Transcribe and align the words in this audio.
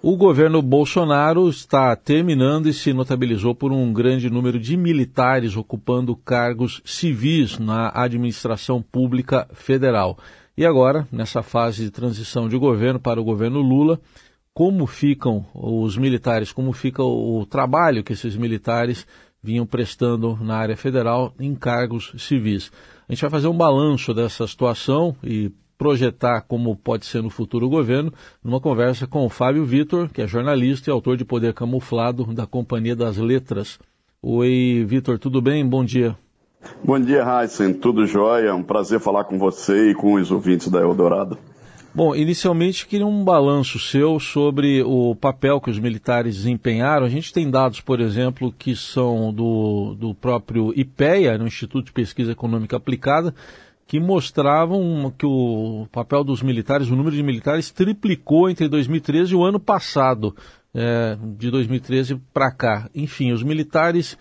O 0.00 0.16
governo 0.16 0.62
Bolsonaro 0.62 1.48
está 1.48 1.96
terminando 1.96 2.68
e 2.68 2.72
se 2.72 2.92
notabilizou 2.92 3.52
por 3.52 3.72
um 3.72 3.92
grande 3.92 4.30
número 4.30 4.60
de 4.60 4.76
militares 4.76 5.56
ocupando 5.56 6.14
cargos 6.14 6.80
civis 6.84 7.58
na 7.58 7.90
administração 7.92 8.80
pública 8.80 9.48
federal. 9.52 10.16
E 10.56 10.64
agora, 10.64 11.06
nessa 11.10 11.42
fase 11.42 11.82
de 11.82 11.90
transição 11.90 12.48
de 12.48 12.56
governo 12.56 13.00
para 13.00 13.20
o 13.20 13.24
governo 13.24 13.60
Lula, 13.60 14.00
como 14.54 14.86
ficam 14.86 15.44
os 15.52 15.96
militares, 15.96 16.52
como 16.52 16.72
fica 16.72 17.02
o 17.02 17.44
trabalho 17.44 18.04
que 18.04 18.12
esses 18.12 18.36
militares 18.36 19.04
vinham 19.42 19.66
prestando 19.66 20.38
na 20.40 20.58
área 20.58 20.76
federal 20.76 21.34
em 21.40 21.56
cargos 21.56 22.12
civis. 22.18 22.70
A 23.08 23.12
gente 23.12 23.22
vai 23.22 23.30
fazer 23.30 23.48
um 23.48 23.56
balanço 23.56 24.14
dessa 24.14 24.46
situação 24.46 25.16
e 25.24 25.50
projetar 25.78 26.42
como 26.42 26.76
pode 26.76 27.06
ser 27.06 27.22
no 27.22 27.30
futuro 27.30 27.66
o 27.66 27.70
governo, 27.70 28.12
numa 28.42 28.60
conversa 28.60 29.06
com 29.06 29.24
o 29.24 29.30
Fábio 29.30 29.64
Vitor, 29.64 30.10
que 30.12 30.20
é 30.20 30.26
jornalista 30.26 30.90
e 30.90 30.92
autor 30.92 31.16
de 31.16 31.24
Poder 31.24 31.54
Camuflado 31.54 32.34
da 32.34 32.46
Companhia 32.46 32.96
das 32.96 33.16
Letras. 33.16 33.78
Oi, 34.20 34.84
Vitor, 34.86 35.18
tudo 35.18 35.40
bem? 35.40 35.64
Bom 35.64 35.84
dia. 35.84 36.16
Bom 36.84 36.98
dia, 36.98 37.22
Heisen. 37.24 37.72
Tudo 37.72 38.04
jóia? 38.04 38.52
Um 38.52 38.64
prazer 38.64 38.98
falar 38.98 39.24
com 39.24 39.38
você 39.38 39.90
e 39.90 39.94
com 39.94 40.14
os 40.14 40.32
ouvintes 40.32 40.68
da 40.68 40.80
Eldorado. 40.80 41.38
Bom, 41.94 42.14
inicialmente 42.14 42.86
queria 42.86 43.06
um 43.06 43.24
balanço 43.24 43.78
seu 43.78 44.20
sobre 44.20 44.82
o 44.82 45.16
papel 45.16 45.60
que 45.60 45.70
os 45.70 45.78
militares 45.78 46.36
desempenharam. 46.36 47.06
A 47.06 47.08
gente 47.08 47.32
tem 47.32 47.50
dados, 47.50 47.80
por 47.80 48.00
exemplo, 48.00 48.52
que 48.56 48.76
são 48.76 49.32
do, 49.32 49.94
do 49.98 50.14
próprio 50.14 50.72
IPEA, 50.76 51.38
no 51.38 51.46
Instituto 51.46 51.86
de 51.86 51.92
Pesquisa 51.92 52.32
Econômica 52.32 52.76
Aplicada, 52.76 53.34
que 53.88 53.98
mostravam 53.98 55.10
que 55.16 55.24
o 55.24 55.88
papel 55.90 56.22
dos 56.22 56.42
militares, 56.42 56.90
o 56.90 56.94
número 56.94 57.16
de 57.16 57.22
militares 57.22 57.70
triplicou 57.70 58.50
entre 58.50 58.68
2013 58.68 59.32
e 59.32 59.34
o 59.34 59.42
ano 59.42 59.58
passado, 59.58 60.36
é, 60.74 61.16
de 61.38 61.50
2013 61.50 62.20
para 62.32 62.52
cá. 62.52 62.90
Enfim, 62.94 63.32
os 63.32 63.42
militares 63.42 64.18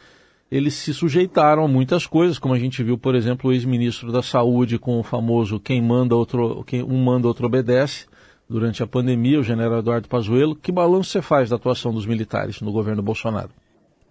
eles 0.50 0.74
se 0.74 0.94
sujeitaram 0.94 1.66
a 1.66 1.68
muitas 1.68 2.08
coisas, 2.08 2.40
como 2.40 2.54
a 2.54 2.58
gente 2.58 2.82
viu, 2.82 2.98
por 2.98 3.14
exemplo, 3.14 3.50
o 3.50 3.54
ex-ministro 3.54 4.10
da 4.10 4.24
Saúde 4.24 4.80
com 4.80 4.98
o 4.98 5.04
famoso 5.04 5.60
quem 5.60 5.82
manda 5.82 6.16
outro, 6.16 6.64
quem 6.64 6.82
um 6.82 7.04
manda 7.04 7.28
outro 7.28 7.46
obedece 7.46 8.06
durante 8.50 8.82
a 8.82 8.88
pandemia, 8.88 9.38
o 9.38 9.44
general 9.44 9.80
Eduardo 9.80 10.08
Pazuello. 10.08 10.56
Que 10.56 10.72
balanço 10.72 11.10
você 11.10 11.22
faz 11.22 11.50
da 11.50 11.58
atuação 11.58 11.94
dos 11.94 12.06
militares 12.06 12.62
no 12.62 12.72
governo 12.72 13.04
Bolsonaro? 13.04 13.50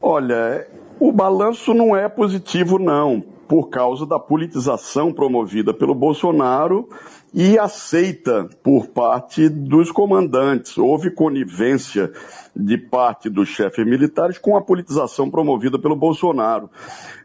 Olha, 0.02 0.68
o 0.98 1.12
balanço 1.12 1.74
não 1.74 1.96
é 1.96 2.08
positivo 2.08 2.78
não 2.78 3.20
por 3.46 3.68
causa 3.68 4.04
da 4.04 4.18
politização 4.18 5.12
promovida 5.12 5.72
pelo 5.72 5.94
Bolsonaro 5.94 6.88
e 7.32 7.58
aceita 7.58 8.48
por 8.62 8.88
parte 8.88 9.48
dos 9.48 9.92
comandantes. 9.92 10.76
Houve 10.76 11.10
conivência 11.10 12.10
de 12.54 12.76
parte 12.76 13.30
dos 13.30 13.48
chefes 13.48 13.86
militares 13.86 14.38
com 14.38 14.56
a 14.56 14.62
politização 14.62 15.30
promovida 15.30 15.78
pelo 15.78 15.94
Bolsonaro. 15.94 16.70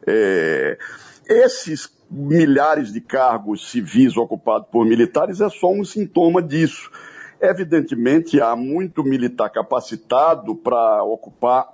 É, 0.06 0.78
esses 1.28 1.90
milhares 2.10 2.92
de 2.92 3.02
cargos 3.02 3.72
civis 3.72 4.18
ocupados 4.18 4.68
por 4.70 4.86
militares 4.86 5.40
é 5.42 5.50
só 5.50 5.72
um 5.72 5.84
sintoma 5.84 6.42
disso. 6.42 6.92
Evidentemente, 7.42 8.40
há 8.40 8.56
muito 8.56 9.04
militar 9.04 9.50
capacitado 9.50 10.56
para 10.56 11.04
ocupar 11.04 11.70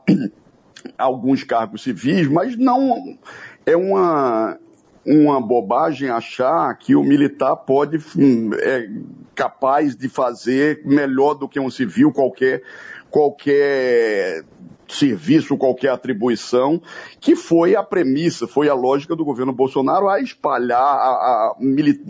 alguns 0.97 1.43
cargos 1.43 1.83
civis, 1.83 2.27
mas 2.27 2.57
não 2.57 3.17
é 3.65 3.75
uma, 3.75 4.57
uma 5.05 5.41
bobagem 5.41 6.09
achar 6.09 6.73
que 6.77 6.95
o 6.95 7.03
militar 7.03 7.55
pode 7.55 7.97
hum, 8.17 8.51
é 8.53 8.89
capaz 9.35 9.95
de 9.95 10.09
fazer 10.09 10.81
melhor 10.85 11.33
do 11.33 11.47
que 11.47 11.59
um 11.59 11.69
civil 11.69 12.11
qualquer 12.11 12.61
qualquer 13.09 14.43
serviço, 14.87 15.57
qualquer 15.57 15.89
atribuição, 15.89 16.81
que 17.19 17.35
foi 17.35 17.75
a 17.75 17.83
premissa, 17.83 18.47
foi 18.47 18.69
a 18.69 18.73
lógica 18.73 19.15
do 19.15 19.25
governo 19.25 19.53
Bolsonaro 19.53 20.07
a 20.07 20.19
espalhar, 20.19 20.79
a, 20.79 21.53
a, 21.53 21.55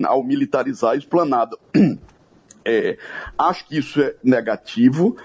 ao 0.07 0.23
militarizar 0.23 0.91
a 0.91 0.97
esplanada. 0.97 1.57
É, 2.69 2.97
acho 3.39 3.65
que 3.65 3.77
isso 3.77 4.01
é 4.01 4.13
negativo. 4.21 5.15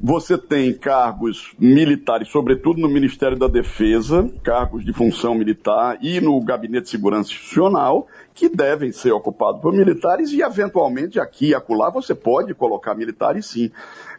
Você 0.00 0.38
tem 0.38 0.72
cargos 0.72 1.52
militares, 1.58 2.28
sobretudo 2.28 2.80
no 2.80 2.88
Ministério 2.88 3.36
da 3.36 3.48
Defesa, 3.48 4.30
cargos 4.44 4.84
de 4.84 4.92
função 4.92 5.34
militar 5.34 5.98
e 6.00 6.20
no 6.20 6.40
Gabinete 6.40 6.84
de 6.84 6.90
Segurança 6.90 7.32
Institucional, 7.32 8.06
que 8.32 8.48
devem 8.48 8.92
ser 8.92 9.10
ocupados 9.10 9.60
por 9.60 9.72
militares 9.72 10.30
e, 10.30 10.40
eventualmente, 10.40 11.18
aqui 11.18 11.48
e 11.48 11.54
acolá, 11.54 11.90
você 11.90 12.14
pode 12.14 12.54
colocar 12.54 12.94
militares 12.94 13.46
sim. 13.46 13.72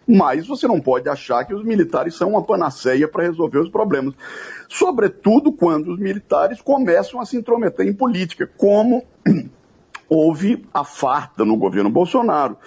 Mas 0.05 0.45
você 0.47 0.67
não 0.67 0.81
pode 0.81 1.07
achar 1.07 1.45
que 1.45 1.53
os 1.53 1.63
militares 1.63 2.13
são 2.13 2.31
uma 2.31 2.43
panaceia 2.43 3.07
para 3.07 3.23
resolver 3.23 3.59
os 3.59 3.69
problemas. 3.69 4.13
Sobretudo 4.67 5.49
quando 5.49 5.93
os 5.93 5.99
militares 5.99 6.61
começam 6.61 7.21
a 7.21 7.25
se 7.25 7.37
intrometer 7.37 7.87
em 7.87 7.93
política, 7.93 8.49
como 8.57 9.05
houve 10.09 10.65
a 10.73 10.83
farta 10.83 11.45
no 11.45 11.55
governo 11.55 11.89
Bolsonaro 11.89 12.57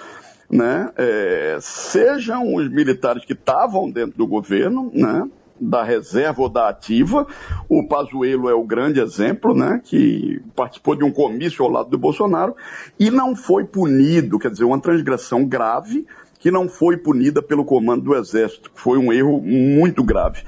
né, 0.52 0.90
é, 0.98 1.56
sejam 1.62 2.54
os 2.54 2.68
militares 2.68 3.24
que 3.24 3.32
estavam 3.32 3.90
dentro 3.90 4.18
do 4.18 4.26
governo, 4.26 4.90
né, 4.92 5.26
da 5.58 5.82
reserva 5.82 6.42
ou 6.42 6.48
da 6.50 6.68
ativa. 6.68 7.26
O 7.68 7.88
Pazuello 7.88 8.50
é 8.50 8.54
o 8.54 8.62
grande 8.62 9.00
exemplo, 9.00 9.54
né, 9.54 9.80
que 9.82 10.42
participou 10.54 10.94
de 10.94 11.04
um 11.04 11.10
comício 11.10 11.64
ao 11.64 11.70
lado 11.70 11.88
do 11.88 11.96
Bolsonaro 11.96 12.54
e 13.00 13.10
não 13.10 13.34
foi 13.34 13.64
punido, 13.64 14.38
quer 14.38 14.50
dizer, 14.50 14.64
uma 14.64 14.80
transgressão 14.80 15.46
grave 15.46 16.06
que 16.38 16.50
não 16.50 16.68
foi 16.68 16.96
punida 16.96 17.40
pelo 17.40 17.64
comando 17.64 18.02
do 18.02 18.16
Exército. 18.16 18.70
Foi 18.74 18.98
um 18.98 19.12
erro 19.12 19.40
muito 19.40 20.02
grave. 20.02 20.42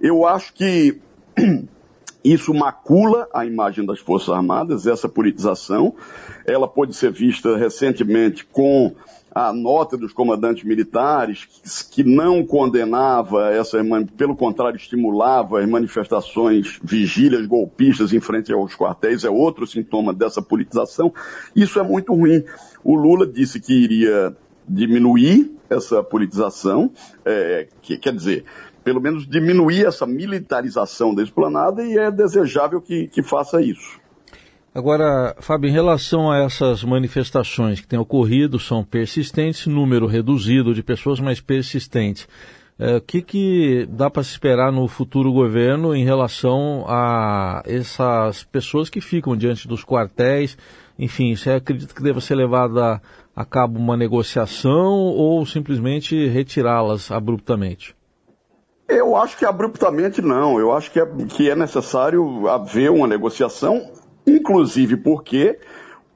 Eu 0.00 0.26
acho 0.26 0.52
que 0.54 0.98
isso 2.24 2.54
macula 2.54 3.28
a 3.34 3.44
imagem 3.44 3.84
das 3.84 4.00
Forças 4.00 4.30
Armadas, 4.30 4.86
essa 4.86 5.08
politização. 5.08 5.94
Ela 6.46 6.66
pode 6.66 6.94
ser 6.96 7.12
vista 7.12 7.56
recentemente 7.56 8.46
com 8.46 8.94
a 9.34 9.52
nota 9.52 9.96
dos 9.96 10.12
comandantes 10.12 10.62
militares, 10.64 11.46
que 11.90 12.04
não 12.04 12.46
condenava 12.46 13.50
essa, 13.50 13.78
pelo 14.16 14.36
contrário, 14.36 14.76
estimulava 14.76 15.60
as 15.60 15.68
manifestações, 15.68 16.78
vigílias 16.82 17.44
golpistas 17.44 18.12
em 18.12 18.20
frente 18.20 18.52
aos 18.52 18.76
quartéis, 18.76 19.24
é 19.24 19.30
outro 19.30 19.66
sintoma 19.66 20.14
dessa 20.14 20.40
politização. 20.40 21.12
Isso 21.54 21.80
é 21.80 21.82
muito 21.82 22.14
ruim. 22.14 22.44
O 22.84 22.94
Lula 22.94 23.26
disse 23.26 23.60
que 23.60 23.72
iria 23.74 24.36
diminuir 24.68 25.52
essa 25.74 26.02
politização, 26.02 26.90
é, 27.24 27.68
que, 27.82 27.98
quer 27.98 28.14
dizer, 28.14 28.44
pelo 28.82 29.00
menos 29.00 29.26
diminuir 29.26 29.86
essa 29.86 30.06
militarização 30.06 31.14
da 31.14 31.22
esplanada 31.22 31.82
e 31.82 31.98
é 31.98 32.10
desejável 32.10 32.80
que, 32.80 33.08
que 33.08 33.22
faça 33.22 33.60
isso. 33.62 33.98
Agora, 34.74 35.36
Fábio, 35.38 35.70
em 35.70 35.72
relação 35.72 36.32
a 36.32 36.38
essas 36.38 36.82
manifestações 36.82 37.80
que 37.80 37.86
têm 37.86 37.98
ocorrido, 37.98 38.58
são 38.58 38.82
persistentes, 38.82 39.68
número 39.68 40.06
reduzido 40.06 40.74
de 40.74 40.82
pessoas, 40.82 41.20
mas 41.20 41.40
persistentes. 41.40 42.26
É, 42.76 42.96
o 42.96 43.00
que, 43.00 43.22
que 43.22 43.86
dá 43.88 44.10
para 44.10 44.24
se 44.24 44.32
esperar 44.32 44.72
no 44.72 44.88
futuro 44.88 45.32
governo 45.32 45.94
em 45.94 46.04
relação 46.04 46.84
a 46.88 47.62
essas 47.64 48.42
pessoas 48.42 48.90
que 48.90 49.00
ficam 49.00 49.36
diante 49.36 49.68
dos 49.68 49.84
quartéis? 49.84 50.58
Enfim, 50.98 51.36
você 51.36 51.52
acredita 51.52 51.94
que 51.94 52.02
deva 52.02 52.20
ser 52.20 52.34
levada 52.34 53.00
a 53.34 53.44
cabo 53.44 53.78
uma 53.78 53.96
negociação 53.96 54.92
ou 54.92 55.44
simplesmente 55.44 56.26
retirá-las 56.28 57.10
abruptamente? 57.10 57.96
Eu 58.88 59.16
acho 59.16 59.36
que 59.36 59.46
abruptamente 59.46 60.20
não. 60.20 60.58
Eu 60.58 60.72
acho 60.72 60.90
que 60.90 61.00
é, 61.00 61.06
que 61.28 61.50
é 61.50 61.54
necessário 61.54 62.48
haver 62.48 62.90
uma 62.90 63.06
negociação 63.06 63.90
inclusive 64.26 64.96
porque 64.96 65.58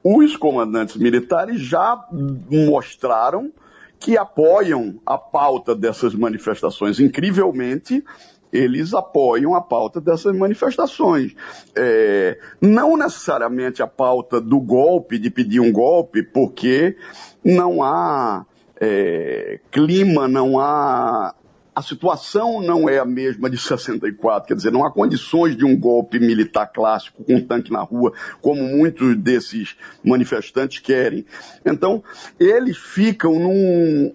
os 0.03 0.35
comandantes 0.35 0.95
militares 0.95 1.59
já 1.59 2.07
mostraram 2.49 3.51
que 3.99 4.17
apoiam 4.17 4.99
a 5.05 5.17
pauta 5.17 5.75
dessas 5.75 6.15
manifestações. 6.15 6.99
Incrivelmente, 6.99 8.03
eles 8.51 8.93
apoiam 8.93 9.55
a 9.55 9.61
pauta 9.61 10.01
dessas 10.01 10.35
manifestações. 10.35 11.35
É, 11.75 12.37
não 12.59 12.97
necessariamente 12.97 13.81
a 13.81 13.87
pauta 13.87 14.41
do 14.41 14.59
golpe, 14.59 15.19
de 15.19 15.29
pedir 15.29 15.59
um 15.59 15.71
golpe, 15.71 16.23
porque 16.23 16.97
não 17.43 17.83
há 17.83 18.45
é, 18.79 19.59
clima, 19.71 20.27
não 20.27 20.59
há 20.59 21.35
a 21.79 21.81
situação 21.81 22.61
não 22.61 22.89
é 22.89 22.99
a 22.99 23.05
mesma 23.05 23.49
de 23.49 23.57
64, 23.57 24.49
quer 24.49 24.53
dizer, 24.53 24.69
não 24.69 24.85
há 24.85 24.91
condições 24.91 25.55
de 25.55 25.63
um 25.63 25.79
golpe 25.79 26.19
militar 26.19 26.67
clássico 26.67 27.23
com 27.23 27.35
um 27.35 27.41
tanque 27.41 27.71
na 27.71 27.81
rua, 27.81 28.11
como 28.41 28.61
muitos 28.61 29.15
desses 29.15 29.77
manifestantes 30.03 30.79
querem. 30.79 31.25
Então, 31.65 32.03
eles 32.37 32.75
ficam 32.75 33.39
num, 33.39 34.13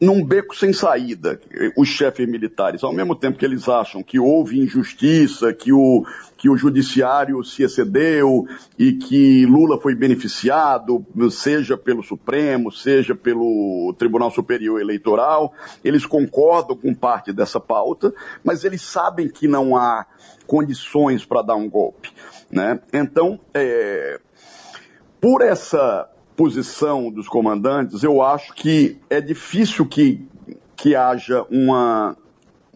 num 0.00 0.22
beco 0.22 0.54
sem 0.54 0.72
saída, 0.72 1.40
os 1.76 1.88
chefes 1.88 2.28
militares, 2.28 2.84
ao 2.84 2.92
mesmo 2.92 3.16
tempo 3.16 3.38
que 3.38 3.44
eles 3.44 3.66
acham 3.68 4.02
que 4.02 4.18
houve 4.18 4.60
injustiça, 4.60 5.54
que 5.54 5.72
o, 5.72 6.04
que 6.36 6.50
o 6.50 6.56
judiciário 6.56 7.42
se 7.42 7.62
excedeu 7.62 8.46
e 8.78 8.92
que 8.92 9.46
Lula 9.46 9.80
foi 9.80 9.94
beneficiado, 9.94 11.04
seja 11.30 11.78
pelo 11.78 12.02
Supremo, 12.02 12.70
seja 12.70 13.14
pelo 13.14 13.94
Tribunal 13.98 14.30
Superior 14.30 14.80
Eleitoral, 14.80 15.54
eles 15.82 16.04
concordam 16.04 16.76
com 16.76 16.94
parte 16.94 17.32
dessa 17.32 17.58
pauta, 17.58 18.12
mas 18.44 18.64
eles 18.64 18.82
sabem 18.82 19.28
que 19.28 19.48
não 19.48 19.76
há 19.76 20.04
condições 20.46 21.24
para 21.24 21.40
dar 21.40 21.56
um 21.56 21.70
golpe. 21.70 22.12
Né? 22.50 22.78
Então, 22.92 23.40
é, 23.54 24.20
por 25.20 25.40
essa 25.40 26.08
posição 26.36 27.10
dos 27.10 27.28
comandantes, 27.28 28.02
eu 28.02 28.22
acho 28.22 28.52
que 28.52 28.98
é 29.08 29.20
difícil 29.20 29.86
que, 29.86 30.28
que 30.76 30.94
haja 30.94 31.44
uma, 31.50 32.16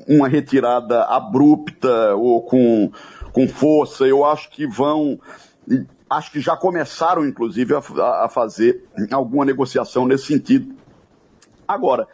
uma 0.09 0.29
retirada 0.29 1.05
abrupta 1.05 2.15
ou 2.15 2.43
com, 2.43 2.91
com 3.33 3.47
força. 3.47 4.07
Eu 4.07 4.25
acho 4.25 4.51
que 4.51 4.67
vão. 4.67 5.21
Acho 6.09 6.33
que 6.33 6.41
já 6.41 6.57
começaram, 6.57 7.25
inclusive, 7.25 7.75
a, 7.75 8.25
a 8.25 8.29
fazer 8.29 8.85
alguma 9.13 9.45
negociação 9.45 10.07
nesse 10.07 10.27
sentido. 10.27 10.75
Agora, 11.69 12.09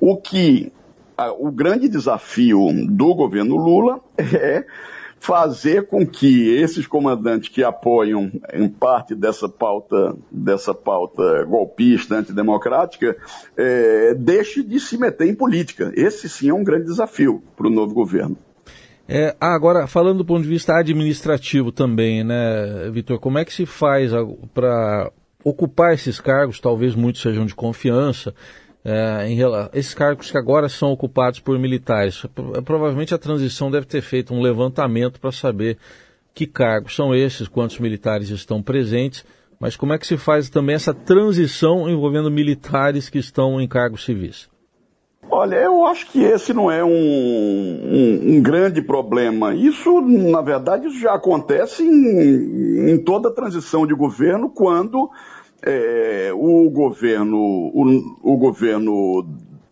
o 0.00 0.16
que. 0.16 0.72
O 1.38 1.52
grande 1.52 1.88
desafio 1.88 2.58
do 2.88 3.14
governo 3.14 3.56
Lula 3.56 4.00
é 4.18 4.66
fazer 5.24 5.86
com 5.86 6.06
que 6.06 6.54
esses 6.54 6.86
comandantes 6.86 7.48
que 7.48 7.64
apoiam 7.64 8.30
em 8.52 8.68
parte 8.68 9.14
dessa 9.14 9.48
pauta, 9.48 10.14
dessa 10.30 10.74
pauta 10.74 11.44
golpista, 11.44 12.16
antidemocrática, 12.16 13.16
é, 13.56 14.14
deixe 14.14 14.62
de 14.62 14.78
se 14.78 14.98
meter 14.98 15.26
em 15.26 15.34
política. 15.34 15.90
Esse 15.96 16.28
sim 16.28 16.50
é 16.50 16.54
um 16.54 16.62
grande 16.62 16.84
desafio 16.84 17.42
para 17.56 17.66
o 17.66 17.70
novo 17.70 17.94
governo. 17.94 18.36
É, 19.08 19.34
agora, 19.40 19.86
falando 19.86 20.18
do 20.18 20.26
ponto 20.26 20.42
de 20.42 20.48
vista 20.48 20.78
administrativo 20.78 21.72
também, 21.72 22.22
né, 22.22 22.90
Vitor, 22.92 23.18
como 23.18 23.38
é 23.38 23.46
que 23.46 23.52
se 23.54 23.64
faz 23.64 24.10
para 24.52 25.10
ocupar 25.42 25.94
esses 25.94 26.20
cargos, 26.20 26.60
talvez 26.60 26.94
muitos 26.94 27.22
sejam 27.22 27.46
de 27.46 27.54
confiança, 27.54 28.34
é, 28.84 29.26
em, 29.28 29.38
esses 29.72 29.94
cargos 29.94 30.30
que 30.30 30.36
agora 30.36 30.68
são 30.68 30.92
ocupados 30.92 31.40
por 31.40 31.58
militares. 31.58 32.26
Provavelmente 32.64 33.14
a 33.14 33.18
transição 33.18 33.70
deve 33.70 33.86
ter 33.86 34.02
feito 34.02 34.34
um 34.34 34.42
levantamento 34.42 35.18
para 35.18 35.32
saber 35.32 35.78
que 36.34 36.46
cargos 36.46 36.94
são 36.94 37.14
esses, 37.14 37.48
quantos 37.48 37.78
militares 37.78 38.28
estão 38.28 38.62
presentes, 38.62 39.24
mas 39.58 39.76
como 39.76 39.92
é 39.92 39.98
que 39.98 40.06
se 40.06 40.16
faz 40.16 40.50
também 40.50 40.74
essa 40.74 40.92
transição 40.92 41.88
envolvendo 41.88 42.30
militares 42.30 43.08
que 43.08 43.18
estão 43.18 43.60
em 43.60 43.68
cargos 43.68 44.04
civis? 44.04 44.48
Olha, 45.30 45.56
eu 45.56 45.86
acho 45.86 46.10
que 46.10 46.22
esse 46.22 46.52
não 46.52 46.70
é 46.70 46.84
um, 46.84 46.90
um, 46.90 48.36
um 48.36 48.42
grande 48.42 48.82
problema. 48.82 49.54
Isso, 49.54 50.00
na 50.00 50.42
verdade, 50.42 50.86
isso 50.86 50.98
já 50.98 51.14
acontece 51.14 51.82
em, 51.82 52.90
em 52.90 52.98
toda 52.98 53.34
transição 53.34 53.86
de 53.86 53.94
governo 53.94 54.50
quando 54.50 55.10
é, 55.64 56.30
o 56.34 56.68
governo, 56.68 57.38
o, 57.38 58.20
o, 58.22 58.36
governo 58.36 59.26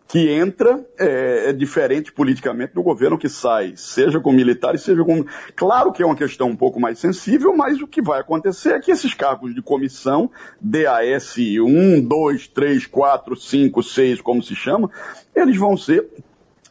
que 0.07 0.27
entra 0.29 0.83
é, 0.97 1.49
é, 1.49 1.53
diferente 1.53 2.11
politicamente 2.11 2.73
do 2.73 2.81
governo 2.81 3.17
que 3.17 3.29
sai, 3.29 3.73
seja 3.75 4.19
com 4.19 4.31
militares, 4.31 4.81
seja 4.81 5.03
com. 5.03 5.23
Claro 5.55 5.91
que 5.91 6.01
é 6.01 6.05
uma 6.05 6.15
questão 6.15 6.49
um 6.49 6.55
pouco 6.55 6.79
mais 6.79 6.97
sensível, 6.97 7.55
mas 7.55 7.79
o 7.79 7.87
que 7.87 8.01
vai 8.01 8.19
acontecer 8.19 8.73
é 8.73 8.79
que 8.79 8.91
esses 8.91 9.13
cargos 9.13 9.53
de 9.53 9.61
comissão, 9.61 10.31
DAS 10.59 11.37
1, 11.37 12.01
2, 12.01 12.47
3, 12.47 12.87
4, 12.87 13.35
5, 13.35 13.83
6, 13.83 14.21
como 14.21 14.41
se 14.41 14.55
chama, 14.55 14.89
eles 15.35 15.57
vão 15.57 15.77
ser 15.77 16.07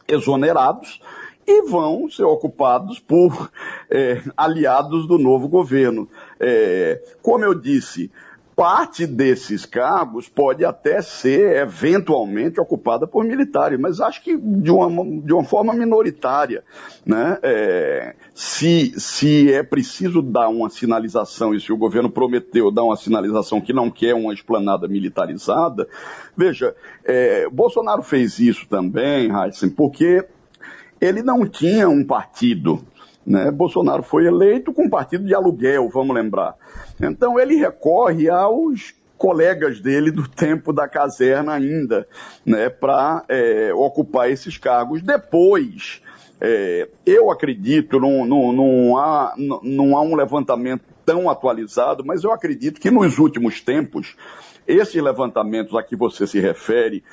exonerados 0.05 1.01
e 1.47 1.61
vão 1.63 2.09
ser 2.09 2.23
ocupados 2.23 2.99
por 2.99 3.51
é, 3.89 4.21
aliados 4.35 5.07
do 5.07 5.17
novo 5.17 5.47
governo. 5.47 6.09
É, 6.39 7.01
como 7.21 7.45
eu 7.45 7.53
disse, 7.53 8.11
parte 8.55 9.05
desses 9.07 9.65
cargos 9.65 10.29
pode 10.29 10.63
até 10.63 11.01
ser 11.01 11.57
eventualmente 11.57 12.59
ocupada 12.59 13.07
por 13.07 13.23
militares, 13.23 13.79
mas 13.79 13.99
acho 13.99 14.23
que 14.23 14.37
de 14.37 14.71
uma, 14.71 15.21
de 15.21 15.33
uma 15.33 15.43
forma 15.43 15.73
minoritária. 15.73 16.63
Né? 17.05 17.37
É, 17.41 18.15
se, 18.33 18.93
se 18.99 19.51
é 19.51 19.63
preciso 19.63 20.21
dar 20.21 20.49
uma 20.49 20.69
sinalização, 20.69 21.53
e 21.53 21.59
se 21.59 21.71
o 21.73 21.77
governo 21.77 22.09
prometeu 22.09 22.71
dar 22.71 22.83
uma 22.83 22.95
sinalização 22.95 23.59
que 23.59 23.73
não 23.73 23.89
quer 23.89 24.13
uma 24.13 24.33
esplanada 24.33 24.87
militarizada, 24.87 25.87
veja, 26.35 26.75
é, 27.03 27.47
Bolsonaro 27.49 28.03
fez 28.03 28.39
isso 28.39 28.67
também, 28.67 29.31
Heisen, 29.31 29.69
porque 29.69 30.25
ele 31.01 31.21
não 31.21 31.45
tinha 31.45 31.89
um 31.89 32.03
partido 32.03 32.81
né? 33.25 33.51
Bolsonaro 33.51 34.03
foi 34.03 34.25
eleito 34.25 34.73
com 34.73 34.89
partido 34.89 35.25
de 35.25 35.33
aluguel, 35.33 35.89
vamos 35.89 36.15
lembrar. 36.15 36.55
Então 37.01 37.39
ele 37.39 37.55
recorre 37.55 38.29
aos 38.29 38.93
colegas 39.17 39.79
dele 39.79 40.11
do 40.11 40.27
tempo 40.27 40.73
da 40.73 40.87
caserna 40.87 41.53
ainda, 41.53 42.05
né, 42.45 42.69
para 42.69 43.23
é, 43.29 43.73
ocupar 43.73 44.29
esses 44.29 44.57
cargos. 44.57 45.01
Depois, 45.01 46.01
é, 46.41 46.89
eu 47.05 47.31
acredito, 47.31 48.01
não, 48.01 48.25
não, 48.25 48.51
não, 48.51 48.97
há, 48.97 49.33
não 49.37 49.95
há 49.97 50.01
um 50.01 50.13
levantamento 50.13 50.83
tão 51.05 51.29
atualizado, 51.29 52.03
mas 52.05 52.23
eu 52.23 52.33
acredito 52.33 52.81
que 52.81 52.91
nos 52.91 53.17
últimos 53.17 53.61
tempos 53.61 54.15
esses 54.67 55.01
levantamentos 55.01 55.75
a 55.75 55.83
que 55.83 55.95
você 55.95 56.25
se 56.25 56.39
refere, 56.39 57.03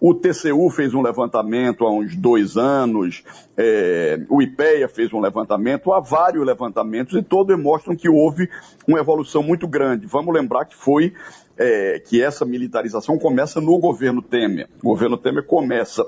o 0.00 0.14
TCU 0.14 0.68
fez 0.70 0.94
um 0.94 1.02
levantamento 1.02 1.84
há 1.84 1.90
uns 1.90 2.16
dois 2.16 2.56
anos, 2.56 3.22
é, 3.56 4.20
o 4.28 4.42
IPEA 4.42 4.88
fez 4.88 5.12
um 5.12 5.20
levantamento, 5.20 5.92
há 5.92 6.00
vários 6.00 6.44
levantamentos 6.44 7.14
e 7.18 7.22
todos 7.22 7.58
mostram 7.58 7.96
que 7.96 8.08
houve 8.08 8.48
uma 8.86 8.98
evolução 8.98 9.42
muito 9.42 9.66
grande. 9.66 10.06
Vamos 10.06 10.34
lembrar 10.34 10.64
que 10.64 10.76
foi 10.76 11.12
é, 11.56 11.98
que 12.00 12.22
essa 12.22 12.44
militarização 12.44 13.18
começa 13.18 13.60
no 13.60 13.78
governo 13.78 14.20
Temer. 14.20 14.68
O 14.82 14.88
governo 14.88 15.16
Temer 15.16 15.44
começa 15.44 16.04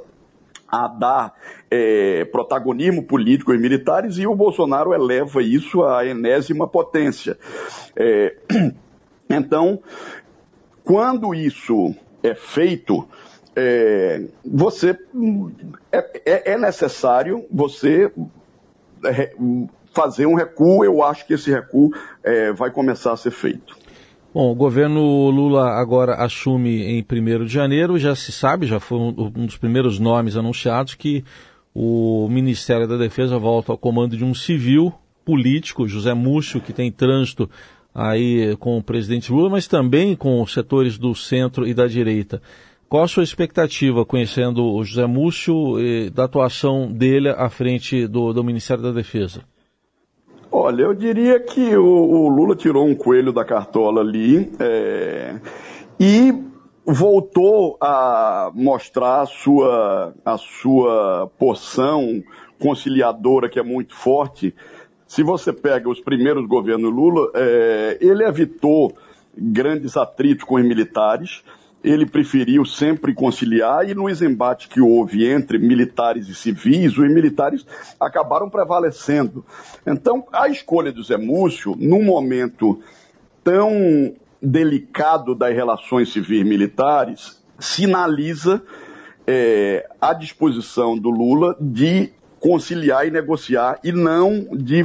a 0.68 0.88
dar 0.88 1.34
é, 1.70 2.24
protagonismo 2.26 3.02
político 3.04 3.52
aos 3.52 3.60
militares 3.60 4.18
e 4.18 4.26
o 4.26 4.34
Bolsonaro 4.34 4.92
eleva 4.92 5.42
isso 5.42 5.84
à 5.84 6.04
enésima 6.04 6.66
potência. 6.66 7.38
É, 7.94 8.36
então, 9.30 9.80
quando 10.86 11.34
isso 11.34 11.92
é 12.22 12.32
feito, 12.32 13.08
é, 13.56 14.22
você 14.44 14.96
é, 15.90 16.22
é, 16.24 16.52
é 16.52 16.58
necessário 16.58 17.44
você 17.50 18.08
é, 19.04 19.34
fazer 19.92 20.26
um 20.26 20.36
recuo. 20.36 20.84
Eu 20.84 21.02
acho 21.02 21.26
que 21.26 21.34
esse 21.34 21.50
recuo 21.50 21.90
é, 22.22 22.52
vai 22.52 22.70
começar 22.70 23.12
a 23.12 23.16
ser 23.16 23.32
feito. 23.32 23.76
Bom, 24.32 24.52
o 24.52 24.54
governo 24.54 25.28
Lula 25.28 25.70
agora 25.70 26.14
assume 26.14 26.84
em 26.84 27.04
1 27.04 27.44
de 27.46 27.52
janeiro, 27.52 27.98
já 27.98 28.14
se 28.14 28.30
sabe, 28.30 28.66
já 28.66 28.78
foi 28.78 28.98
um, 28.98 29.12
dos 29.12 29.56
primeiros 29.56 29.98
nomes 29.98 30.36
anunciados, 30.36 30.94
que 30.94 31.24
o 31.74 32.28
Ministério 32.30 32.86
da 32.86 32.96
Defesa 32.96 33.38
volta 33.38 33.72
ao 33.72 33.78
comando 33.78 34.16
de 34.16 34.24
um 34.24 34.34
civil 34.34 34.94
político, 35.24 35.88
José 35.88 36.14
Múcio, 36.14 36.60
que 36.60 36.72
tem 36.72 36.92
trânsito 36.92 37.50
aí 37.96 38.54
com 38.58 38.76
o 38.76 38.82
presidente 38.82 39.32
Lula, 39.32 39.48
mas 39.48 39.66
também 39.66 40.14
com 40.14 40.42
os 40.42 40.52
setores 40.52 40.98
do 40.98 41.14
centro 41.14 41.66
e 41.66 41.72
da 41.72 41.86
direita. 41.86 42.42
Qual 42.88 43.02
a 43.02 43.08
sua 43.08 43.24
expectativa, 43.24 44.04
conhecendo 44.04 44.64
o 44.64 44.84
José 44.84 45.06
Múcio, 45.06 45.80
e 45.80 46.10
da 46.10 46.24
atuação 46.24 46.92
dele 46.92 47.30
à 47.30 47.48
frente 47.48 48.06
do, 48.06 48.32
do 48.32 48.44
Ministério 48.44 48.82
da 48.82 48.92
Defesa? 48.92 49.42
Olha, 50.52 50.82
eu 50.82 50.94
diria 50.94 51.40
que 51.40 51.76
o, 51.76 51.84
o 51.84 52.28
Lula 52.28 52.54
tirou 52.54 52.86
um 52.86 52.94
coelho 52.94 53.32
da 53.32 53.44
cartola 53.44 54.02
ali 54.02 54.52
é, 54.60 55.40
e 55.98 56.32
voltou 56.86 57.76
a 57.80 58.52
mostrar 58.54 59.22
a 59.22 59.26
sua, 59.26 60.14
a 60.24 60.38
sua 60.38 61.30
porção 61.38 62.22
conciliadora, 62.60 63.48
que 63.48 63.58
é 63.58 63.62
muito 63.62 63.94
forte, 63.94 64.54
se 65.06 65.22
você 65.22 65.52
pega 65.52 65.88
os 65.88 66.00
primeiros 66.00 66.46
governos 66.46 66.92
Lula, 66.92 67.30
é, 67.34 67.98
ele 68.00 68.24
evitou 68.24 68.96
grandes 69.36 69.96
atritos 69.96 70.44
com 70.44 70.56
os 70.56 70.64
militares, 70.64 71.42
ele 71.84 72.06
preferiu 72.06 72.64
sempre 72.64 73.14
conciliar 73.14 73.88
e 73.88 73.94
nos 73.94 74.20
embates 74.20 74.66
que 74.66 74.80
houve 74.80 75.30
entre 75.30 75.58
militares 75.58 76.28
e 76.28 76.34
civis, 76.34 76.98
os 76.98 77.08
militares 77.08 77.64
acabaram 78.00 78.50
prevalecendo. 78.50 79.44
Então, 79.86 80.26
a 80.32 80.48
escolha 80.48 80.90
do 80.90 81.02
Zé 81.04 81.16
Múcio, 81.16 81.76
num 81.78 82.02
momento 82.02 82.80
tão 83.44 84.14
delicado 84.42 85.34
das 85.34 85.54
relações 85.54 86.12
civis 86.12 86.44
militares, 86.44 87.40
sinaliza 87.58 88.62
é, 89.26 89.88
a 90.00 90.12
disposição 90.12 90.98
do 90.98 91.10
Lula 91.10 91.56
de 91.60 92.12
conciliar 92.40 93.06
e 93.06 93.10
negociar 93.10 93.78
e 93.82 93.92
não 93.92 94.46
de 94.52 94.84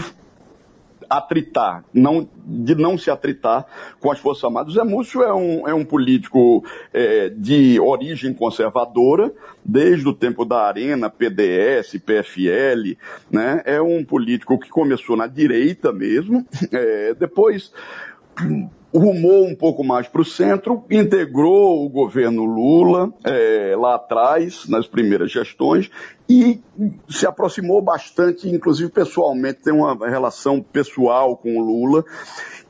atritar, 1.12 1.84
não, 1.94 2.28
de 2.38 2.74
não 2.74 2.98
se 2.98 3.12
atritar 3.12 3.66
com 4.00 4.10
as 4.10 4.20
Forças 4.20 4.46
Armadas. 4.46 4.76
Zé 4.76 4.84
Múcio 4.84 5.22
é 5.22 5.34
um, 5.34 5.68
é 5.68 5.74
um 5.74 5.84
político 5.84 6.64
é, 6.94 7.28
de 7.30 7.78
origem 7.82 8.34
conservadora, 8.34 9.30
desde 9.64 10.08
o 10.08 10.14
tempo 10.14 10.46
da 10.46 10.62
Arena, 10.66 11.10
PDS, 11.10 12.00
PFL, 12.00 12.98
né? 13.30 13.62
É 13.66 13.82
um 13.82 14.06
político 14.06 14.58
que 14.58 14.70
começou 14.70 15.18
na 15.18 15.28
direita 15.28 15.92
mesmo, 15.92 16.46
é, 16.72 17.14
depois 17.14 17.74
rumou 18.94 19.48
um 19.48 19.56
pouco 19.56 19.84
mais 19.84 20.08
para 20.08 20.22
o 20.22 20.26
centro, 20.26 20.84
integrou 20.92 21.86
o 21.86 21.90
governo 21.90 22.44
Lula 22.44 23.12
é, 23.24 23.74
lá 23.78 23.96
atrás, 23.96 24.68
nas 24.68 24.86
primeiras 24.86 25.32
gestões, 25.32 25.90
e 26.28 26.60
se 27.10 27.26
aproximou 27.26 27.82
bastante, 27.82 28.50
inclusive 28.50 28.92
pessoalmente, 28.92 29.62
tem 29.64 29.74
uma 29.74 29.96
relação 30.08 30.62
pessoal 30.62 31.38
com 31.38 31.58
o 31.58 31.62
Lula, 31.62 32.04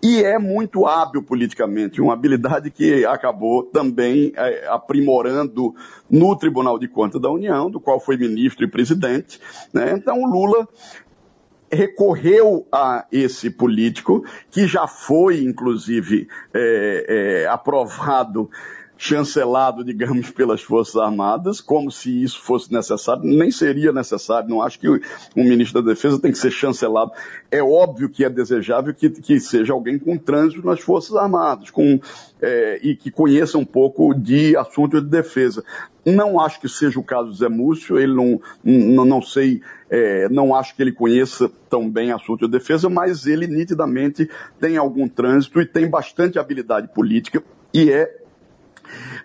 e 0.03 0.23
é 0.23 0.37
muito 0.37 0.85
hábil 0.85 1.23
politicamente, 1.23 2.01
uma 2.01 2.13
habilidade 2.13 2.71
que 2.71 3.05
acabou 3.05 3.63
também 3.63 4.31
é, 4.35 4.67
aprimorando 4.67 5.73
no 6.09 6.35
Tribunal 6.35 6.77
de 6.77 6.87
Contas 6.87 7.21
da 7.21 7.31
União, 7.31 7.69
do 7.69 7.79
qual 7.79 7.99
foi 7.99 8.17
ministro 8.17 8.63
e 8.63 8.69
presidente. 8.69 9.39
Né? 9.73 9.93
Então, 9.95 10.21
o 10.21 10.25
Lula 10.25 10.67
recorreu 11.71 12.67
a 12.71 13.05
esse 13.11 13.49
político, 13.49 14.25
que 14.49 14.67
já 14.67 14.87
foi, 14.87 15.43
inclusive, 15.43 16.27
é, 16.53 17.43
é, 17.43 17.47
aprovado 17.47 18.49
chancelado, 19.01 19.83
digamos, 19.83 20.29
pelas 20.29 20.61
Forças 20.61 20.95
Armadas, 20.95 21.59
como 21.59 21.91
se 21.91 22.21
isso 22.21 22.39
fosse 22.39 22.71
necessário, 22.71 23.23
nem 23.23 23.49
seria 23.49 23.91
necessário, 23.91 24.47
não 24.47 24.61
acho 24.61 24.79
que 24.79 24.87
um 24.87 25.43
ministro 25.43 25.81
da 25.81 25.91
Defesa 25.91 26.21
tem 26.21 26.31
que 26.31 26.37
ser 26.37 26.51
chancelado. 26.51 27.11
É 27.49 27.63
óbvio 27.63 28.07
que 28.07 28.23
é 28.23 28.29
desejável 28.29 28.93
que, 28.93 29.09
que 29.09 29.39
seja 29.39 29.73
alguém 29.73 29.97
com 29.97 30.15
trânsito 30.19 30.63
nas 30.63 30.81
Forças 30.81 31.15
Armadas, 31.15 31.71
com, 31.71 31.99
é, 32.39 32.79
e 32.83 32.95
que 32.95 33.09
conheça 33.09 33.57
um 33.57 33.65
pouco 33.65 34.13
de 34.13 34.55
assunto 34.55 35.01
de 35.01 35.09
defesa. 35.09 35.63
Não 36.05 36.39
acho 36.39 36.61
que 36.61 36.69
seja 36.69 36.99
o 36.99 37.03
caso 37.03 37.29
do 37.29 37.33
Zé 37.33 37.49
Múcio, 37.49 37.97
ele 37.97 38.13
não, 38.13 38.39
não, 38.63 39.03
não 39.03 39.21
sei, 39.21 39.63
é, 39.89 40.29
não 40.29 40.53
acho 40.53 40.75
que 40.75 40.81
ele 40.83 40.91
conheça 40.91 41.49
tão 41.67 41.89
bem 41.89 42.11
assunto 42.11 42.45
de 42.45 42.51
defesa, 42.51 42.87
mas 42.87 43.25
ele 43.25 43.47
nitidamente 43.47 44.29
tem 44.59 44.77
algum 44.77 45.07
trânsito 45.07 45.59
e 45.59 45.65
tem 45.65 45.89
bastante 45.89 46.37
habilidade 46.37 46.87
política 46.93 47.43
e 47.73 47.89
é 47.89 48.20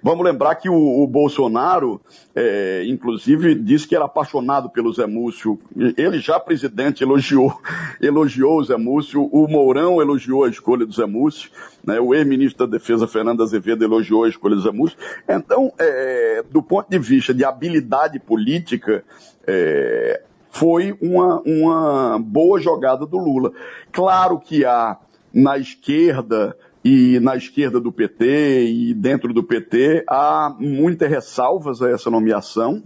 Vamos 0.02 0.24
lembrar 0.24 0.54
que 0.56 0.68
o, 0.68 1.02
o 1.02 1.06
Bolsonaro, 1.06 2.00
é, 2.34 2.84
inclusive, 2.86 3.54
disse 3.54 3.88
que 3.88 3.96
era 3.96 4.04
apaixonado 4.04 4.70
pelo 4.70 4.92
Zé 4.92 5.06
Múcio. 5.06 5.58
Ele 5.96 6.18
já 6.18 6.38
presidente 6.38 7.02
elogiou, 7.02 7.60
elogiou 8.00 8.58
o 8.58 8.64
Zé 8.64 8.76
Múcio. 8.76 9.28
O 9.32 9.48
Mourão 9.48 10.00
elogiou 10.00 10.44
a 10.44 10.48
escolha 10.48 10.86
do 10.86 10.92
Zé 10.92 11.06
Múcio. 11.06 11.50
Né? 11.84 11.98
O 11.98 12.14
ex-ministro 12.14 12.66
da 12.66 12.78
Defesa, 12.78 13.06
Fernando 13.06 13.42
Azevedo, 13.42 13.84
elogiou 13.84 14.24
a 14.24 14.28
escolha 14.28 14.54
do 14.54 14.62
Zé 14.62 14.70
Múcio. 14.70 14.98
Então, 15.28 15.72
é, 15.78 16.44
do 16.50 16.62
ponto 16.62 16.88
de 16.88 16.98
vista 16.98 17.34
de 17.34 17.44
habilidade 17.44 18.18
política, 18.18 19.04
é, 19.46 20.22
foi 20.50 20.96
uma, 21.02 21.40
uma 21.40 22.18
boa 22.18 22.60
jogada 22.60 23.04
do 23.04 23.18
Lula. 23.18 23.52
Claro 23.92 24.38
que 24.38 24.64
há 24.64 24.96
na 25.32 25.58
esquerda 25.58 26.56
e 26.86 27.18
na 27.18 27.34
esquerda 27.34 27.80
do 27.80 27.90
PT 27.90 28.68
e 28.68 28.94
dentro 28.94 29.34
do 29.34 29.42
PT 29.42 30.04
há 30.08 30.54
muitas 30.56 31.10
ressalvas 31.10 31.82
a 31.82 31.90
essa 31.90 32.08
nomeação, 32.08 32.80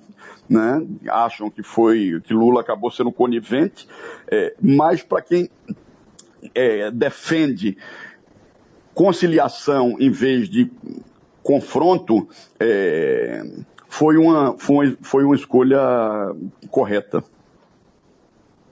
né? 0.48 0.82
Acham 1.06 1.50
que 1.50 1.62
foi 1.62 2.18
que 2.24 2.32
Lula 2.32 2.62
acabou 2.62 2.90
sendo 2.90 3.12
conivente, 3.12 3.86
é, 4.26 4.54
mas 4.58 5.02
para 5.02 5.20
quem 5.20 5.50
é, 6.54 6.90
defende 6.90 7.76
conciliação 8.94 9.96
em 10.00 10.10
vez 10.10 10.48
de 10.48 10.72
confronto, 11.42 12.26
é, 12.58 13.42
foi, 13.86 14.16
uma, 14.16 14.56
foi, 14.56 14.96
foi 15.02 15.24
uma 15.24 15.34
escolha 15.34 15.78
correta. 16.70 17.22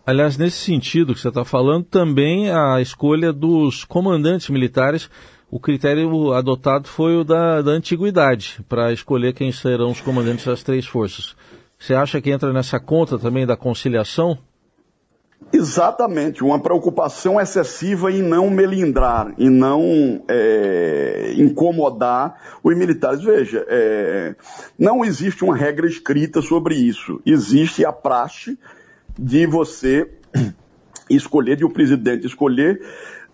Aliás, 0.09 0.39
nesse 0.39 0.57
sentido 0.57 1.13
que 1.13 1.21
você 1.21 1.29
está 1.29 1.45
falando, 1.45 1.85
também 1.85 2.51
a 2.51 2.81
escolha 2.81 3.31
dos 3.31 3.85
comandantes 3.85 4.49
militares, 4.49 5.11
o 5.51 5.61
critério 5.61 6.33
adotado 6.33 6.89
foi 6.89 7.15
o 7.15 7.25
da, 7.25 7.61
da 7.61 7.73
antiguidade, 7.73 8.65
para 8.67 8.91
escolher 8.91 9.35
quem 9.35 9.53
serão 9.53 9.91
os 9.91 10.01
comandantes 10.01 10.47
das 10.47 10.63
três 10.63 10.87
forças. 10.87 11.37
Você 11.79 11.93
acha 11.93 12.23
que 12.23 12.31
entra 12.31 12.55
nessa 12.55 12.81
conta 12.81 13.19
também 13.19 13.45
da 13.45 13.55
conciliação? 13.55 14.39
Exatamente, 15.53 16.43
uma 16.43 16.59
preocupação 16.59 17.39
excessiva 17.39 18.11
em 18.11 18.23
não 18.23 18.49
melindrar, 18.49 19.35
em 19.39 19.51
não 19.51 20.25
é, 20.27 21.35
incomodar 21.37 22.59
os 22.65 22.75
militares. 22.75 23.23
Veja, 23.23 23.63
é, 23.69 24.35
não 24.79 25.05
existe 25.05 25.45
uma 25.45 25.55
regra 25.55 25.87
escrita 25.87 26.41
sobre 26.41 26.77
isso. 26.77 27.21
Existe 27.27 27.85
a 27.85 27.93
praxe 27.93 28.59
de 29.19 29.47
você 29.47 30.11
escolher, 31.11 31.57
de 31.57 31.65
o 31.65 31.71
presidente 31.71 32.27
escolher, 32.27 32.81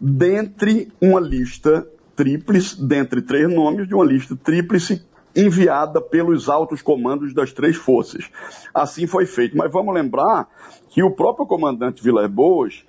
dentre 0.00 0.90
uma 1.00 1.20
lista 1.20 1.86
tríplice, 2.16 2.82
dentre 2.82 3.20
três 3.20 3.52
nomes, 3.52 3.86
de 3.88 3.94
uma 3.94 4.04
lista 4.04 4.36
tríplice 4.36 5.04
enviada 5.36 6.00
pelos 6.00 6.48
altos 6.48 6.80
comandos 6.80 7.34
das 7.34 7.52
três 7.52 7.76
forças. 7.76 8.30
Assim 8.72 9.06
foi 9.06 9.26
feito. 9.26 9.56
Mas 9.56 9.70
vamos 9.70 9.92
lembrar 9.94 10.48
que 10.88 11.02
o 11.02 11.10
próprio 11.10 11.46
comandante 11.46 12.02
Vilas 12.02 12.30
Boas, 12.30 12.84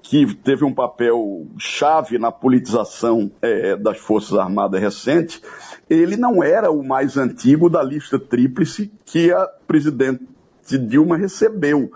que 0.00 0.34
teve 0.36 0.64
um 0.64 0.72
papel 0.72 1.46
chave 1.58 2.18
na 2.18 2.30
politização 2.30 3.30
é, 3.42 3.76
das 3.76 3.98
Forças 3.98 4.38
Armadas 4.38 4.80
recente, 4.80 5.42
ele 5.90 6.16
não 6.16 6.42
era 6.42 6.70
o 6.70 6.86
mais 6.86 7.16
antigo 7.16 7.68
da 7.68 7.82
lista 7.82 8.18
tríplice 8.18 8.92
que 9.04 9.32
a 9.32 9.46
presidente 9.66 10.26
Dilma 10.86 11.16
recebeu. 11.16 11.90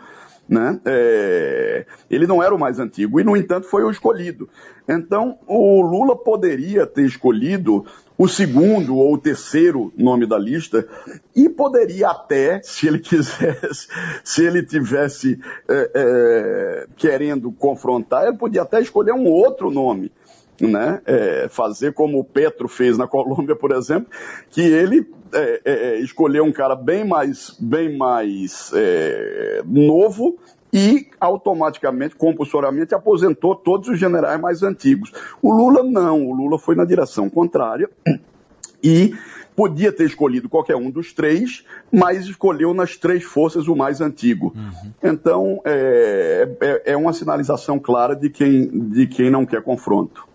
Né? 0.49 0.81
É, 0.85 1.87
ele 2.11 2.27
não 2.27 2.43
era 2.43 2.55
o 2.55 2.59
mais 2.59 2.79
antigo 2.79 3.19
e, 3.19 3.25
no 3.25 3.37
entanto, 3.37 3.67
foi 3.67 3.85
o 3.85 3.91
escolhido. 3.91 4.49
Então, 4.89 5.39
o 5.47 5.81
Lula 5.81 6.17
poderia 6.17 6.87
ter 6.87 7.07
escolhido 7.07 7.87
o 8.19 8.29
segundo 8.29 8.97
ou 8.97 9.15
o 9.15 9.19
terceiro 9.19 9.93
nome 9.97 10.27
da 10.27 10.39
lista 10.39 10.87
e 11.35 11.49
poderia 11.49 12.11
até, 12.11 12.61
se 12.63 12.87
ele 12.87 12.99
quisesse, 13.01 13.89
se 14.23 14.45
ele 14.45 14.63
tivesse 14.63 15.41
é, 15.69 15.91
é, 15.95 16.87
querendo 16.97 17.51
confrontar, 17.53 18.27
ele 18.27 18.37
podia 18.37 18.63
até 18.63 18.81
escolher 18.81 19.13
um 19.13 19.27
outro 19.27 19.71
nome. 19.71 20.13
Né? 20.61 21.01
É, 21.07 21.49
fazer 21.49 21.93
como 21.93 22.21
o 22.21 22.25
Petro 22.25 22.69
fez 22.69 22.97
na 22.97 23.09
Colômbia, 23.09 23.57
por 23.57 23.73
exemplo, 23.73 24.09
que 24.51 24.61
ele 24.61 25.05
é, 25.35 25.61
é, 25.65 26.01
escolher 26.01 26.43
um 26.43 26.53
cara 26.53 26.75
bem 26.75 27.05
mais, 27.05 27.57
bem 27.59 27.97
mais 27.97 28.71
é, 28.75 29.63
novo 29.65 30.39
e 30.73 31.07
automaticamente, 31.21 32.17
compulsoriamente, 32.17 32.95
aposentou 32.95 33.55
todos 33.55 33.89
os 33.89 33.99
generais 33.99 34.41
mais 34.41 34.63
antigos. 34.63 35.13
O 35.43 35.53
Lula 35.53 35.83
não, 35.83 36.27
o 36.27 36.35
Lula 36.35 36.59
foi 36.59 36.75
na 36.75 36.85
direção 36.85 37.29
contrária 37.29 37.91
e 38.83 39.15
podia 39.55 39.93
ter 39.93 40.05
escolhido 40.05 40.49
qualquer 40.49 40.77
um 40.77 40.91
dos 40.91 41.13
três, 41.13 41.65
mas 41.93 42.27
escolheu 42.27 42.73
nas 42.73 42.97
três 42.97 43.23
forças 43.23 43.69
o 43.69 43.77
mais 43.77 44.01
antigo. 44.01 44.55
Uhum. 44.57 44.93
Então, 45.03 45.61
é, 45.65 46.49
é, 46.61 46.93
é 46.93 46.97
uma 46.97 47.13
sinalização 47.13 47.79
clara 47.79 48.17
de 48.17 48.31
quem, 48.31 48.67
de 48.89 49.07
quem 49.07 49.31
não 49.31 49.45
quer 49.45 49.63
confronto. 49.63 50.27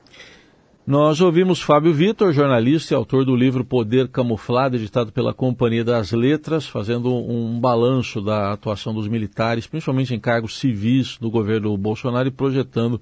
Nós 0.88 1.20
ouvimos 1.20 1.62
Fábio 1.62 1.94
Vitor, 1.94 2.32
jornalista 2.32 2.94
e 2.94 2.96
autor 2.96 3.26
do 3.26 3.36
livro 3.36 3.66
Poder 3.66 4.08
Camuflado, 4.08 4.78
editado 4.78 5.12
pela 5.12 5.34
Companhia 5.34 5.84
das 5.84 6.14
Letras, 6.14 6.66
fazendo 6.66 7.14
um 7.14 7.60
balanço 7.60 8.22
da 8.22 8.54
atuação 8.54 8.94
dos 8.94 9.06
militares, 9.06 9.68
principalmente 9.68 10.16
em 10.16 10.20
cargos 10.20 10.58
civis 10.58 11.18
do 11.18 11.30
governo 11.30 11.76
Bolsonaro 11.76 12.30
e 12.30 12.32
projetando 12.32 13.02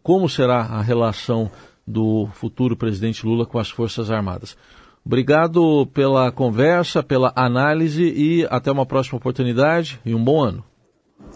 como 0.00 0.28
será 0.28 0.60
a 0.60 0.80
relação 0.80 1.50
do 1.84 2.28
futuro 2.34 2.76
presidente 2.76 3.26
Lula 3.26 3.44
com 3.44 3.58
as 3.58 3.68
Forças 3.68 4.12
Armadas. 4.12 4.56
Obrigado 5.04 5.88
pela 5.92 6.30
conversa, 6.30 7.02
pela 7.02 7.32
análise 7.34 8.04
e 8.04 8.46
até 8.48 8.70
uma 8.70 8.86
próxima 8.86 9.18
oportunidade 9.18 10.00
e 10.06 10.14
um 10.14 10.22
bom 10.22 10.40
ano. 10.40 10.62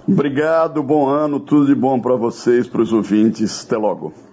Obrigado, 0.06 0.80
bom 0.80 1.08
ano, 1.08 1.40
tudo 1.40 1.66
de 1.66 1.74
bom 1.74 1.98
para 1.98 2.14
vocês, 2.14 2.68
para 2.68 2.82
os 2.82 2.92
ouvintes. 2.92 3.64
Até 3.66 3.76
logo. 3.76 4.27